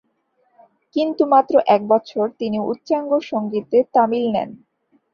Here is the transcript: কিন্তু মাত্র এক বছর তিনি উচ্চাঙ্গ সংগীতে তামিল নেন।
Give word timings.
কিন্তু 0.95 1.23
মাত্র 1.33 1.53
এক 1.75 1.81
বছর 1.87 2.25
তিনি 2.39 2.57
উচ্চাঙ্গ 2.71 3.11
সংগীতে 3.31 3.77
তামিল 3.93 4.25
নেন। 4.31 4.49